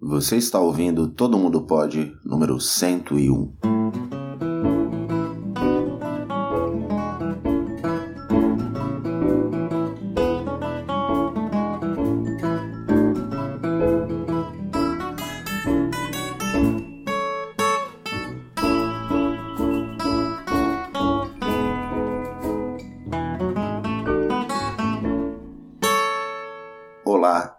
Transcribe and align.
Você 0.00 0.36
está 0.36 0.60
ouvindo 0.60 1.08
Todo 1.08 1.36
Mundo 1.36 1.62
Pode, 1.62 2.16
número 2.24 2.60
101. 2.60 3.77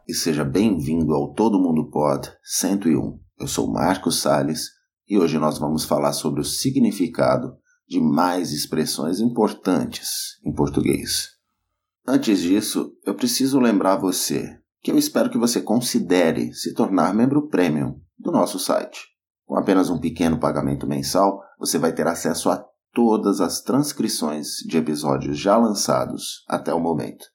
E 0.09 0.13
seja 0.15 0.43
bem-vindo 0.43 1.13
ao 1.13 1.35
Todo 1.35 1.59
Mundo 1.59 1.87
Pod 1.91 2.33
101. 2.43 3.19
Eu 3.39 3.47
sou 3.47 3.71
Marcos 3.71 4.19
Sales 4.19 4.71
e 5.07 5.19
hoje 5.19 5.37
nós 5.37 5.59
vamos 5.59 5.85
falar 5.85 6.13
sobre 6.13 6.41
o 6.41 6.43
significado 6.43 7.55
de 7.87 8.01
mais 8.01 8.51
expressões 8.51 9.19
importantes 9.19 10.39
em 10.43 10.51
português. 10.51 11.27
Antes 12.07 12.41
disso, 12.41 12.91
eu 13.05 13.13
preciso 13.13 13.59
lembrar 13.59 13.97
você 13.97 14.57
que 14.81 14.89
eu 14.89 14.97
espero 14.97 15.29
que 15.29 15.37
você 15.37 15.61
considere 15.61 16.55
se 16.55 16.73
tornar 16.73 17.13
membro 17.13 17.47
premium 17.47 18.01
do 18.17 18.31
nosso 18.31 18.57
site. 18.57 19.01
Com 19.45 19.59
apenas 19.59 19.91
um 19.91 19.99
pequeno 19.99 20.39
pagamento 20.39 20.87
mensal, 20.87 21.39
você 21.59 21.77
vai 21.77 21.93
ter 21.93 22.07
acesso 22.07 22.49
a 22.49 22.65
todas 22.91 23.39
as 23.39 23.61
transcrições 23.61 24.55
de 24.67 24.75
episódios 24.75 25.37
já 25.37 25.55
lançados 25.55 26.43
até 26.47 26.73
o 26.73 26.79
momento, 26.79 27.27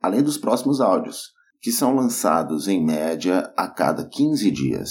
além 0.00 0.22
dos 0.22 0.38
próximos 0.38 0.80
áudios 0.80 1.34
que 1.64 1.72
são 1.72 1.94
lançados 1.94 2.68
em 2.68 2.84
média 2.84 3.50
a 3.56 3.66
cada 3.66 4.06
15 4.06 4.50
dias. 4.50 4.90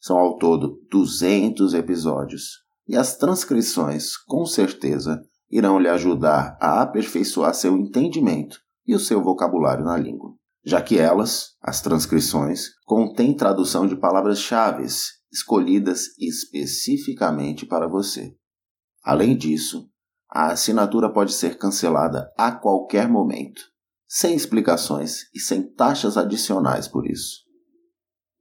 São 0.00 0.16
ao 0.16 0.38
todo 0.38 0.80
200 0.90 1.74
episódios, 1.74 2.62
e 2.88 2.96
as 2.96 3.18
transcrições, 3.18 4.16
com 4.16 4.46
certeza, 4.46 5.20
irão 5.50 5.78
lhe 5.78 5.90
ajudar 5.90 6.56
a 6.62 6.80
aperfeiçoar 6.80 7.52
seu 7.52 7.76
entendimento 7.76 8.58
e 8.86 8.94
o 8.94 8.98
seu 8.98 9.22
vocabulário 9.22 9.84
na 9.84 9.98
língua, 9.98 10.30
já 10.64 10.80
que 10.80 10.96
elas, 10.96 11.50
as 11.60 11.82
transcrições, 11.82 12.70
contêm 12.86 13.36
tradução 13.36 13.86
de 13.86 13.96
palavras-chave 13.96 14.86
escolhidas 15.30 16.06
especificamente 16.18 17.66
para 17.66 17.86
você. 17.86 18.34
Além 19.04 19.36
disso, 19.36 19.90
a 20.30 20.52
assinatura 20.52 21.12
pode 21.12 21.34
ser 21.34 21.58
cancelada 21.58 22.32
a 22.34 22.50
qualquer 22.50 23.10
momento 23.10 23.75
sem 24.08 24.34
explicações 24.34 25.28
e 25.34 25.40
sem 25.40 25.62
taxas 25.62 26.16
adicionais 26.16 26.88
por 26.88 27.06
isso. 27.06 27.44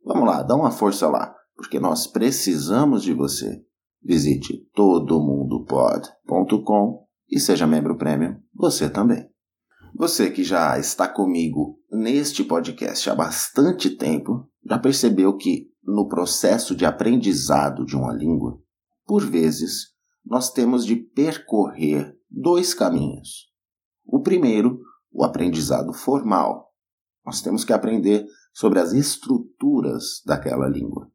Vamos 0.03 0.25
lá, 0.27 0.41
dá 0.43 0.55
uma 0.55 0.71
força 0.71 1.09
lá, 1.09 1.35
porque 1.55 1.79
nós 1.79 2.07
precisamos 2.07 3.03
de 3.03 3.13
você. 3.13 3.63
Visite 4.03 4.67
todomundopod.com 4.75 7.05
e 7.29 7.39
seja 7.39 7.65
membro 7.65 7.97
premium, 7.97 8.35
você 8.53 8.89
também. 8.89 9.25
Você 9.95 10.29
que 10.29 10.43
já 10.43 10.77
está 10.77 11.07
comigo 11.07 11.79
neste 11.89 12.43
podcast 12.43 13.09
há 13.09 13.15
bastante 13.15 13.89
tempo, 13.89 14.47
já 14.63 14.77
percebeu 14.77 15.35
que 15.35 15.71
no 15.83 16.07
processo 16.07 16.75
de 16.75 16.85
aprendizado 16.85 17.83
de 17.85 17.95
uma 17.95 18.13
língua, 18.13 18.61
por 19.05 19.25
vezes, 19.25 19.95
nós 20.25 20.51
temos 20.51 20.85
de 20.85 20.95
percorrer 20.95 22.15
dois 22.29 22.73
caminhos. 22.73 23.49
O 24.05 24.21
primeiro 24.21 24.79
o 25.15 25.23
aprendizado 25.23 25.93
formal. 25.93 26.73
Nós 27.25 27.41
temos 27.41 27.63
que 27.63 27.71
aprender 27.71 28.25
sobre 28.53 28.79
as 28.79 28.91
estruturas 28.91 30.21
daquela 30.25 30.67
língua. 30.67 31.09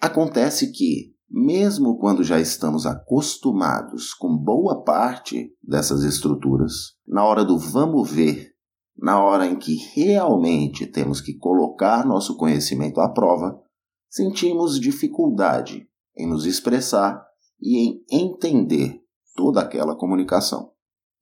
Acontece 0.00 0.72
que, 0.72 1.14
mesmo 1.30 1.98
quando 1.98 2.24
já 2.24 2.40
estamos 2.40 2.86
acostumados 2.86 4.14
com 4.14 4.36
boa 4.36 4.82
parte 4.82 5.54
dessas 5.62 6.02
estruturas, 6.02 6.94
na 7.06 7.24
hora 7.24 7.44
do 7.44 7.58
vamos 7.58 8.10
ver, 8.10 8.52
na 8.96 9.22
hora 9.22 9.46
em 9.46 9.56
que 9.56 9.76
realmente 9.94 10.86
temos 10.86 11.20
que 11.20 11.36
colocar 11.36 12.06
nosso 12.06 12.36
conhecimento 12.36 13.00
à 13.00 13.08
prova, 13.08 13.60
sentimos 14.08 14.80
dificuldade 14.80 15.86
em 16.16 16.28
nos 16.28 16.46
expressar 16.46 17.24
e 17.60 17.78
em 17.78 18.04
entender 18.10 19.00
toda 19.34 19.60
aquela 19.60 19.96
comunicação. 19.96 20.71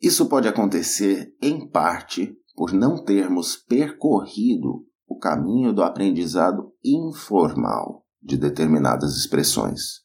Isso 0.00 0.26
pode 0.28 0.48
acontecer, 0.48 1.36
em 1.42 1.68
parte, 1.68 2.34
por 2.54 2.72
não 2.72 3.04
termos 3.04 3.56
percorrido 3.56 4.86
o 5.06 5.18
caminho 5.18 5.72
do 5.72 5.82
aprendizado 5.82 6.72
informal 6.82 8.06
de 8.22 8.36
determinadas 8.38 9.16
expressões. 9.16 10.00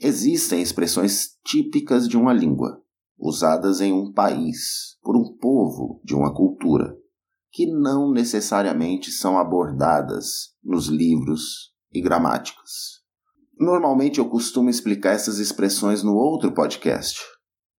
Existem 0.00 0.62
expressões 0.62 1.38
típicas 1.44 2.08
de 2.08 2.16
uma 2.16 2.32
língua, 2.32 2.82
usadas 3.18 3.80
em 3.80 3.92
um 3.92 4.12
país, 4.12 4.98
por 5.02 5.16
um 5.16 5.36
povo 5.36 6.00
de 6.02 6.14
uma 6.14 6.34
cultura, 6.34 6.96
que 7.50 7.66
não 7.66 8.10
necessariamente 8.10 9.10
são 9.10 9.38
abordadas 9.38 10.54
nos 10.62 10.88
livros 10.88 11.72
e 11.92 12.00
gramáticas. 12.00 13.02
Normalmente 13.58 14.18
eu 14.18 14.28
costumo 14.28 14.68
explicar 14.68 15.12
essas 15.12 15.38
expressões 15.38 16.02
no 16.02 16.14
outro 16.14 16.52
podcast, 16.52 17.20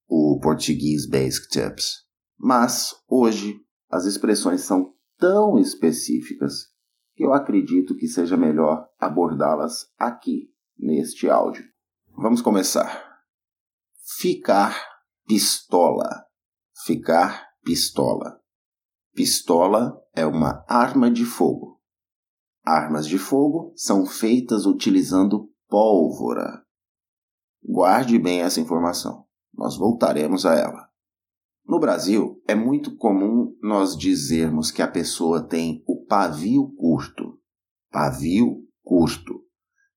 o 0.08 0.40
português 0.42 1.08
Basic 1.08 1.48
Tips. 1.50 2.06
Mas 2.38 2.94
hoje 3.08 3.60
as 3.90 4.06
expressões 4.06 4.62
são 4.62 4.94
tão 5.18 5.58
específicas 5.58 6.74
que 7.16 7.24
eu 7.24 7.34
acredito 7.34 7.96
que 7.96 8.08
seja 8.08 8.36
melhor 8.36 8.88
abordá-las 9.00 9.88
aqui 9.98 10.52
neste 10.78 11.30
áudio. 11.30 11.64
Vamos 12.18 12.42
começar. 12.42 13.24
Ficar 14.18 14.78
pistola. 15.26 16.26
Ficar 16.86 17.48
pistola. 17.64 18.40
Pistola 19.14 19.98
é 20.14 20.26
uma 20.26 20.66
arma 20.68 21.10
de 21.10 21.26
fogo. 21.26 21.82
Armas 22.64 23.08
de 23.08 23.18
fogo 23.18 23.74
são 23.76 24.06
feitas 24.06 24.66
utilizando 24.66 25.50
pólvora. 25.70 26.64
Guarde 27.64 28.20
bem 28.20 28.42
essa 28.42 28.60
informação. 28.60 29.25
Nós 29.58 29.78
voltaremos 29.78 30.46
a 30.46 30.56
ela. 30.56 30.90
No 31.68 31.80
Brasil, 31.80 32.42
é 32.48 32.54
muito 32.54 32.96
comum 32.96 33.56
nós 33.62 33.98
dizermos 33.98 34.70
que 34.70 34.82
a 34.82 34.88
pessoa 34.88 35.42
tem 35.42 35.84
o 35.88 36.06
pavio 36.06 36.72
curto. 36.78 37.40
Pavio 37.92 38.64
curto. 38.84 39.44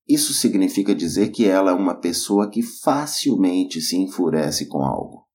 Isso 0.09 0.33
significa 0.33 0.95
dizer 0.95 1.29
que 1.29 1.47
ela 1.47 1.71
é 1.71 1.75
uma 1.75 1.95
pessoa 1.95 2.49
que 2.49 2.63
facilmente 2.63 3.81
se 3.83 3.99
enfurece 3.99 4.67
com 4.67 4.83
algo. 4.83 5.29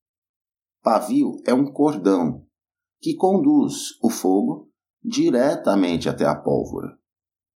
Pavio 0.82 1.38
é 1.46 1.54
um 1.54 1.72
cordão 1.72 2.44
que 3.00 3.16
conduz 3.16 3.92
o 4.02 4.10
fogo 4.10 4.72
diretamente 5.04 6.10
até 6.10 6.26
a 6.26 6.36
pólvora. 6.36 6.98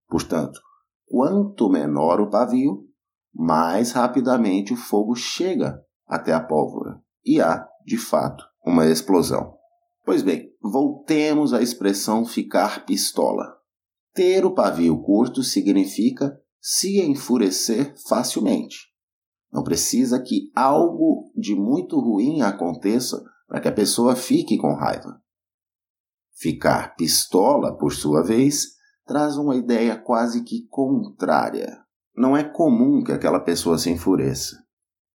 Portanto, 0.08 0.60
quanto 1.08 1.70
menor 1.70 2.22
o 2.22 2.30
pavio, 2.30 2.88
mais 3.34 3.92
rapidamente 3.92 4.74
o 4.74 4.78
fogo 4.78 5.16
chega 5.16 5.82
até 6.08 6.34
a 6.34 6.40
pólvora 6.40 7.02
e 7.26 7.42
há, 7.42 7.68
de 7.86 7.98
fato, 7.98 8.46
uma 8.66 8.86
explosão. 8.86 9.56
Pois 10.06 10.22
bem, 10.22 10.50
voltemos 10.62 11.54
à 11.54 11.62
expressão 11.62 12.26
ficar 12.26 12.86
pistola. 12.86 13.58
Ter 14.14 14.46
o 14.46 14.54
pavio 14.54 15.02
curto 15.02 15.44
significa 15.44 16.40
se 16.62 17.02
enfurecer 17.02 17.94
facilmente. 18.08 18.78
Não 19.52 19.64
precisa 19.64 20.22
que 20.22 20.52
algo 20.56 21.32
de 21.36 21.56
muito 21.56 22.00
ruim 22.00 22.42
aconteça 22.42 23.22
para 23.48 23.60
que 23.60 23.68
a 23.68 23.74
pessoa 23.74 24.16
fique 24.16 24.58
com 24.58 24.74
raiva. 24.74 25.22
Ficar 26.40 26.96
pistola, 26.96 27.78
por 27.78 27.94
sua 27.94 28.24
vez, 28.24 28.76
traz 29.06 29.38
uma 29.38 29.56
ideia 29.56 29.98
quase 29.98 30.44
que 30.44 30.68
contrária. 30.68 31.78
Não 32.16 32.36
é 32.36 32.44
comum 32.44 33.04
que 33.04 33.12
aquela 33.12 33.40
pessoa 33.40 33.78
se 33.78 33.90
enfureça. 33.90 34.67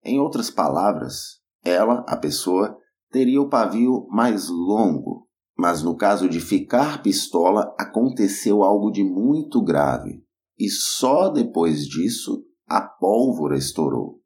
Em 0.04 0.18
outras 0.18 0.50
palavras, 0.50 1.40
ela, 1.64 2.04
a 2.08 2.16
pessoa, 2.16 2.76
teria 3.10 3.40
o 3.40 3.48
pavio 3.48 4.06
mais 4.10 4.48
longo, 4.48 5.28
mas 5.56 5.82
no 5.82 5.96
caso 5.96 6.28
de 6.28 6.40
ficar 6.40 7.02
pistola 7.02 7.74
aconteceu 7.78 8.64
algo 8.64 8.90
de 8.90 9.04
muito 9.04 9.62
grave 9.62 10.24
e 10.58 10.68
só 10.68 11.28
depois 11.28 11.86
disso 11.86 12.44
a 12.66 12.80
pólvora 12.80 13.56
estourou. 13.56 14.20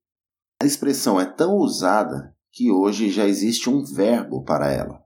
A 0.61 0.64
expressão 0.64 1.20
é 1.20 1.26
tão 1.26 1.56
usada 1.56 2.34
que 2.52 2.70
hoje 2.70 3.11
já 3.11 3.26
existe 3.26 3.69
um 3.69 3.84
verbo 3.84 4.43
para 4.44 4.70
ela: 4.70 5.02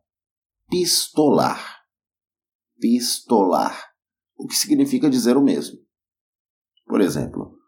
pistolar. 0.68 1.80
Pistolar, 2.78 3.90
o 4.36 4.46
que 4.46 4.56
significa 4.56 5.10
dizer 5.10 5.36
o 5.36 5.42
mesmo. 5.42 5.78
Por 6.86 7.00
exemplo, 7.00 7.59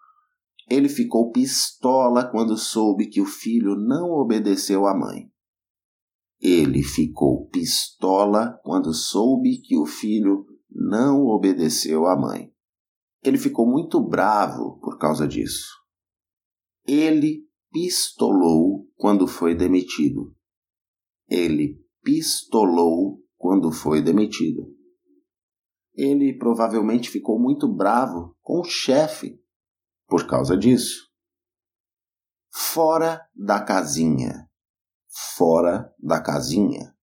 ele 0.73 0.89
ficou 0.89 1.31
pistola 1.31 2.25
quando 2.31 2.57
soube 2.57 3.09
que 3.09 3.21
o 3.21 3.27
filho 3.27 3.77
não 3.77 4.11
obedeceu 4.11 4.87
à 4.87 4.97
mãe. 4.97 5.31
Ele 6.41 6.83
ficou 6.83 7.47
pistola 7.49 8.59
quando 8.65 8.95
soube 8.95 9.61
que 9.61 9.77
o 9.77 9.85
filho 9.85 10.47
não 10.71 11.27
obedeceu 11.27 12.07
à 12.07 12.19
mãe. 12.19 12.51
Ele 13.23 13.37
ficou 13.37 13.71
muito 13.71 14.01
bravo 14.01 14.79
por 14.81 14.99
causa 14.99 15.29
disso. 15.29 15.69
Ele 16.87 17.47
pistolou 17.71 18.89
quando 18.97 19.27
foi 19.27 19.55
demitido. 19.55 20.35
Ele 21.29 21.79
pistolou 22.03 23.23
quando 23.37 23.71
foi 23.71 24.01
demitido. 24.01 24.75
Ele 25.95 26.33
provavelmente 26.39 27.11
ficou 27.11 27.39
muito 27.39 27.69
bravo 27.69 28.35
com 28.41 28.61
o 28.61 28.65
chefe 28.65 29.42
por 30.13 30.27
causa 30.27 30.55
disso. 30.59 31.09
Fora 32.53 33.27
da 33.35 33.65
casinha. 33.65 34.47
Fora 35.09 35.91
da 35.99 36.21
casinha. 36.21 36.95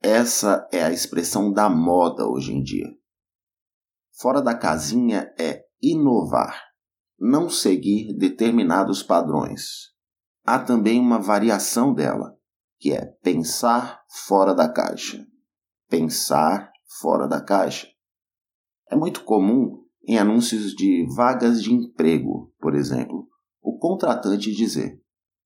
Essa 0.00 0.68
é 0.70 0.80
a 0.80 0.92
expressão 0.92 1.52
da 1.52 1.68
moda 1.68 2.28
hoje 2.28 2.52
em 2.52 2.62
dia. 2.62 2.86
Fora 4.12 4.40
da 4.40 4.56
casinha 4.56 5.34
é 5.36 5.64
inovar, 5.82 6.56
não 7.18 7.50
seguir 7.50 8.16
determinados 8.16 9.02
padrões. 9.02 9.88
Há 10.44 10.60
também 10.60 11.00
uma 11.00 11.18
variação 11.18 11.92
dela, 11.92 12.38
que 12.78 12.92
é 12.92 13.06
pensar 13.24 14.04
fora 14.28 14.54
da 14.54 14.72
caixa. 14.72 15.26
Pensar 15.88 16.70
fora 17.00 17.26
da 17.26 17.44
caixa. 17.44 17.88
É 18.88 18.94
muito 18.94 19.24
comum 19.24 19.79
em 20.06 20.18
anúncios 20.18 20.72
de 20.72 21.06
vagas 21.14 21.62
de 21.62 21.72
emprego, 21.72 22.52
por 22.58 22.74
exemplo, 22.74 23.28
o 23.62 23.78
contratante 23.78 24.54
dizer: 24.54 25.00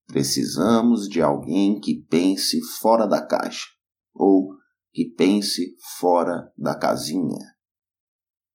precisamos 0.07 1.09
de 1.09 1.21
alguém 1.21 1.81
que 1.81 2.05
pense 2.09 2.61
fora 2.81 3.07
da 3.07 3.25
caixa 3.25 3.67
ou 4.15 4.51
que 4.93 5.07
pense 5.17 5.75
fora 5.99 6.53
da 6.57 6.75
casinha. 6.75 7.55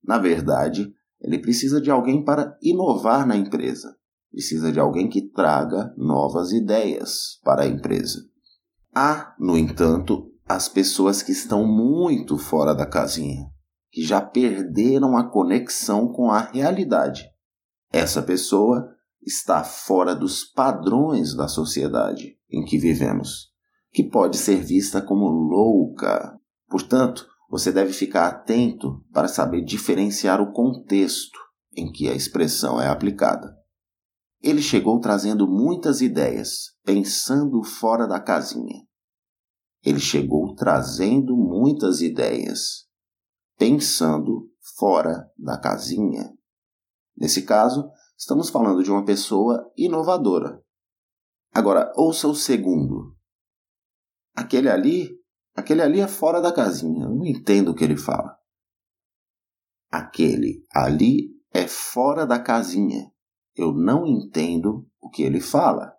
Na 0.03 0.17
verdade, 0.17 0.91
ele 1.19 1.39
precisa 1.39 1.81
de 1.81 1.91
alguém 1.91 2.23
para 2.23 2.57
inovar 2.61 3.27
na 3.27 3.35
empresa. 3.35 3.93
Precisa 4.31 4.71
de 4.71 4.79
alguém 4.79 5.09
que 5.09 5.29
traga 5.29 5.93
novas 5.97 6.51
ideias 6.51 7.39
para 7.43 7.63
a 7.63 7.67
empresa. 7.67 8.19
Há, 8.95 9.35
no 9.39 9.57
entanto, 9.57 10.31
as 10.45 10.69
pessoas 10.69 11.21
que 11.21 11.31
estão 11.31 11.65
muito 11.65 12.37
fora 12.37 12.73
da 12.73 12.85
casinha, 12.85 13.45
já 14.03 14.21
perderam 14.21 15.17
a 15.17 15.29
conexão 15.29 16.11
com 16.11 16.31
a 16.31 16.39
realidade. 16.39 17.25
Essa 17.91 18.21
pessoa 18.21 18.87
está 19.21 19.63
fora 19.63 20.15
dos 20.15 20.43
padrões 20.43 21.35
da 21.35 21.47
sociedade 21.47 22.37
em 22.49 22.63
que 22.63 22.77
vivemos, 22.77 23.49
que 23.91 24.03
pode 24.03 24.37
ser 24.37 24.63
vista 24.63 25.01
como 25.01 25.25
louca. 25.25 26.37
Portanto, 26.67 27.27
você 27.49 27.71
deve 27.71 27.93
ficar 27.93 28.27
atento 28.27 29.03
para 29.11 29.27
saber 29.27 29.63
diferenciar 29.63 30.39
o 30.39 30.51
contexto 30.51 31.39
em 31.75 31.91
que 31.91 32.07
a 32.07 32.13
expressão 32.13 32.79
é 32.79 32.87
aplicada. 32.87 33.55
Ele 34.41 34.61
chegou 34.61 34.99
trazendo 34.99 35.47
muitas 35.47 35.99
ideias, 35.99 36.75
pensando 36.85 37.61
fora 37.63 38.07
da 38.07 38.19
casinha. 38.19 38.83
Ele 39.83 39.99
chegou 39.99 40.55
trazendo 40.55 41.35
muitas 41.35 42.01
ideias, 42.01 42.87
pensando 43.59 44.49
fora 44.77 45.31
da 45.37 45.59
casinha. 45.59 46.33
Nesse 47.15 47.43
caso, 47.43 47.91
estamos 48.17 48.49
falando 48.49 48.81
de 48.81 48.89
uma 48.89 49.05
pessoa 49.05 49.71
inovadora. 49.77 50.59
Agora, 51.53 51.93
ouça 51.95 52.27
o 52.27 52.33
segundo. 52.33 53.15
Aquele 54.35 54.69
ali 54.69 55.19
Aquele 55.59 55.81
ali 55.81 55.99
é 55.99 56.07
fora 56.07 56.39
da 56.39 56.53
casinha, 56.53 57.03
eu 57.03 57.09
não 57.09 57.25
entendo 57.25 57.71
o 57.71 57.75
que 57.75 57.83
ele 57.83 57.97
fala. 57.97 58.37
Aquele 59.91 60.65
ali 60.73 61.35
é 61.51 61.67
fora 61.67 62.25
da 62.25 62.39
casinha, 62.39 63.11
eu 63.57 63.73
não 63.73 64.07
entendo 64.07 64.87
o 65.01 65.09
que 65.09 65.21
ele 65.21 65.41
fala. 65.41 65.93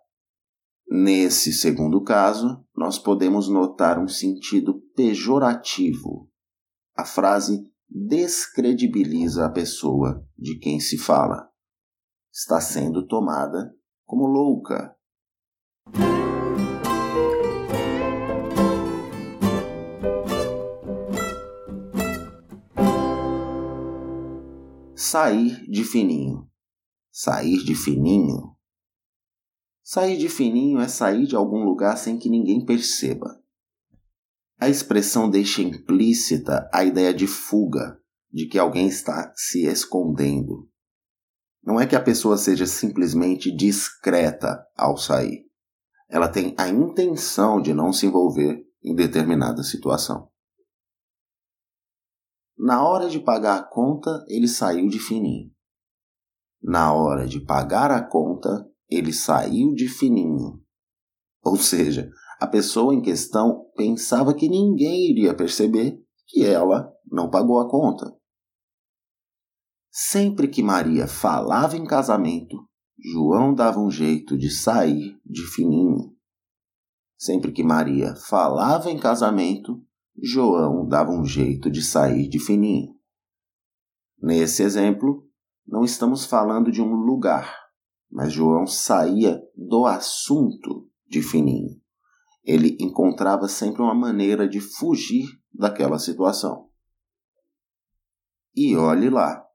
Nesse 0.89 1.53
segundo 1.53 2.03
caso, 2.03 2.65
nós 2.75 2.97
podemos 2.97 3.47
notar 3.47 3.99
um 3.99 4.07
sentido 4.07 4.81
pejorativo. 4.95 6.30
A 7.01 7.03
frase 7.03 7.63
descredibiliza 7.89 9.47
a 9.47 9.49
pessoa 9.49 10.23
de 10.37 10.59
quem 10.59 10.79
se 10.79 10.99
fala. 10.99 11.49
Está 12.31 12.61
sendo 12.61 13.07
tomada 13.07 13.73
como 14.05 14.27
louca. 14.27 14.95
sair 24.95 25.67
de 25.67 25.83
fininho. 25.83 26.47
Sair 27.11 27.63
de 27.63 27.73
fininho? 27.73 28.55
Sair 29.83 30.19
de 30.19 30.29
fininho 30.29 30.79
é 30.79 30.87
sair 30.87 31.25
de 31.25 31.35
algum 31.35 31.63
lugar 31.63 31.97
sem 31.97 32.19
que 32.19 32.29
ninguém 32.29 32.63
perceba. 32.63 33.40
A 34.61 34.69
expressão 34.69 35.27
deixa 35.27 35.63
implícita 35.63 36.69
a 36.71 36.85
ideia 36.85 37.11
de 37.11 37.25
fuga, 37.25 37.99
de 38.31 38.45
que 38.45 38.59
alguém 38.59 38.87
está 38.87 39.33
se 39.35 39.65
escondendo. 39.65 40.69
Não 41.63 41.79
é 41.79 41.87
que 41.87 41.95
a 41.95 42.01
pessoa 42.01 42.37
seja 42.37 42.67
simplesmente 42.67 43.49
discreta 43.49 44.63
ao 44.77 44.97
sair. 44.97 45.47
Ela 46.07 46.29
tem 46.29 46.53
a 46.59 46.69
intenção 46.69 47.59
de 47.59 47.73
não 47.73 47.91
se 47.91 48.05
envolver 48.05 48.63
em 48.83 48.93
determinada 48.93 49.63
situação. 49.63 50.29
Na 52.55 52.87
hora 52.87 53.09
de 53.09 53.19
pagar 53.19 53.57
a 53.57 53.63
conta, 53.63 54.23
ele 54.27 54.47
saiu 54.47 54.87
de 54.89 54.99
fininho. 54.99 55.51
Na 56.61 56.93
hora 56.93 57.27
de 57.27 57.39
pagar 57.39 57.89
a 57.89 58.07
conta, 58.07 58.69
ele 58.87 59.11
saiu 59.11 59.73
de 59.73 59.87
fininho. 59.87 60.63
Ou 61.43 61.57
seja, 61.57 62.11
a 62.41 62.47
pessoa 62.47 62.95
em 62.95 63.03
questão 63.03 63.69
pensava 63.77 64.33
que 64.33 64.49
ninguém 64.49 65.11
iria 65.11 65.31
perceber 65.31 66.03
que 66.25 66.43
ela 66.43 66.91
não 67.05 67.29
pagou 67.29 67.59
a 67.59 67.69
conta. 67.69 68.11
Sempre 69.91 70.47
que 70.47 70.63
Maria 70.63 71.07
falava 71.07 71.77
em 71.77 71.85
casamento, 71.85 72.57
João 72.99 73.53
dava 73.53 73.79
um 73.79 73.91
jeito 73.91 74.35
de 74.35 74.49
sair 74.49 75.21
de 75.23 75.43
fininho. 75.53 76.15
Sempre 77.15 77.51
que 77.51 77.63
Maria 77.63 78.15
falava 78.15 78.89
em 78.89 78.97
casamento, 78.97 79.79
João 80.19 80.87
dava 80.87 81.11
um 81.11 81.23
jeito 81.23 81.69
de 81.69 81.83
sair 81.83 82.27
de 82.27 82.39
fininho. 82.39 82.95
Nesse 84.19 84.63
exemplo, 84.63 85.29
não 85.67 85.83
estamos 85.83 86.25
falando 86.25 86.71
de 86.71 86.81
um 86.81 86.95
lugar, 86.95 87.55
mas 88.09 88.33
João 88.33 88.65
saía 88.65 89.39
do 89.55 89.85
assunto 89.85 90.89
de 91.07 91.21
fininho. 91.21 91.80
Ele 92.43 92.77
encontrava 92.79 93.47
sempre 93.47 93.81
uma 93.81 93.93
maneira 93.93 94.47
de 94.47 94.59
fugir 94.59 95.25
daquela 95.53 95.99
situação. 95.99 96.69
E 98.55 98.75
olhe 98.75 99.09
lá. 99.09 99.45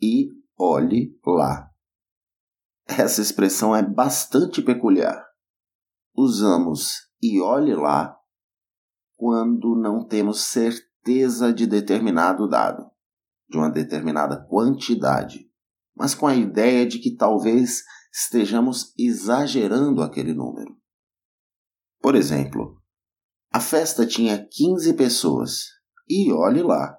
E 0.00 0.28
olhe 0.58 1.18
lá. 1.24 1.70
Essa 2.86 3.22
expressão 3.22 3.74
é 3.74 3.82
bastante 3.82 4.60
peculiar. 4.60 5.24
Usamos 6.14 7.08
e 7.22 7.40
olhe 7.40 7.74
lá 7.74 8.16
quando 9.16 9.76
não 9.76 10.02
temos 10.02 10.40
certeza 10.40 11.52
de 11.52 11.66
determinado 11.66 12.48
dado, 12.48 12.90
de 13.48 13.58
uma 13.58 13.70
determinada 13.70 14.42
quantidade, 14.46 15.46
mas 15.94 16.14
com 16.14 16.26
a 16.26 16.34
ideia 16.34 16.86
de 16.86 16.98
que 16.98 17.14
talvez 17.14 17.84
estejamos 18.12 18.94
exagerando 18.98 20.02
aquele 20.02 20.32
número. 20.32 20.74
Por 22.00 22.14
exemplo, 22.14 22.80
a 23.52 23.60
festa 23.60 24.06
tinha 24.06 24.46
15 24.46 24.94
pessoas 24.94 25.66
e 26.08 26.32
olhe 26.32 26.62
lá. 26.62 26.96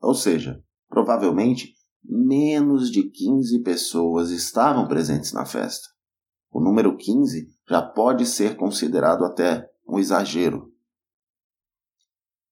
Ou 0.00 0.14
seja, 0.14 0.62
provavelmente 0.88 1.74
menos 2.02 2.90
de 2.90 3.10
15 3.10 3.62
pessoas 3.62 4.30
estavam 4.30 4.86
presentes 4.86 5.32
na 5.32 5.44
festa. 5.44 5.88
O 6.50 6.60
número 6.60 6.96
15 6.96 7.48
já 7.68 7.82
pode 7.82 8.26
ser 8.26 8.56
considerado 8.56 9.24
até 9.24 9.68
um 9.88 9.98
exagero. 9.98 10.72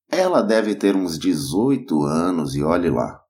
Ela 0.09 0.43
deve 0.43 0.75
ter 0.75 0.95
uns 0.95 1.19
18 1.19 2.03
anos 2.03 2.55
e 2.55 2.63
olhe 2.63 2.91
lá. 2.91 3.23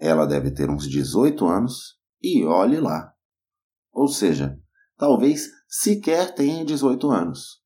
Ela 0.00 0.26
deve 0.26 0.50
ter 0.50 0.68
uns 0.68 0.88
18 0.88 1.46
anos 1.46 1.98
e 2.22 2.44
olhe 2.44 2.80
lá. 2.80 3.12
Ou 3.92 4.08
seja, 4.08 4.60
talvez 4.96 5.48
sequer 5.68 6.34
tenha 6.34 6.64
18 6.64 7.10
anos. 7.10 7.62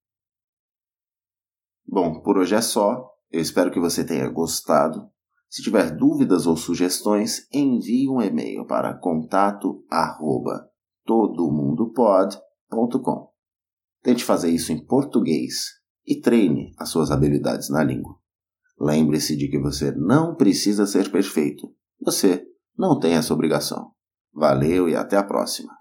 Bom, 1.86 2.20
por 2.22 2.38
hoje 2.38 2.54
é 2.54 2.60
só. 2.60 3.08
Eu 3.30 3.40
espero 3.40 3.70
que 3.70 3.80
você 3.80 4.04
tenha 4.04 4.28
gostado. 4.28 5.08
Se 5.48 5.62
tiver 5.62 5.96
dúvidas 5.96 6.46
ou 6.46 6.56
sugestões, 6.56 7.46
envie 7.52 8.08
um 8.08 8.22
e-mail 8.22 8.64
para 8.66 8.94
contato 8.94 9.84
arroba 9.90 10.68
todomundopod.com. 11.04 13.30
Tente 14.02 14.24
fazer 14.24 14.50
isso 14.50 14.72
em 14.72 14.82
português 14.84 15.80
e 16.06 16.20
treine 16.20 16.72
as 16.78 16.88
suas 16.88 17.10
habilidades 17.10 17.68
na 17.68 17.82
língua. 17.82 18.16
Lembre-se 18.78 19.36
de 19.36 19.48
que 19.48 19.58
você 19.58 19.90
não 19.92 20.36
precisa 20.36 20.86
ser 20.86 21.10
perfeito. 21.10 21.74
Você 22.00 22.46
não 22.78 22.96
tem 22.98 23.14
essa 23.14 23.34
obrigação. 23.34 23.90
Valeu 24.32 24.88
e 24.88 24.94
até 24.94 25.16
a 25.16 25.24
próxima. 25.24 25.79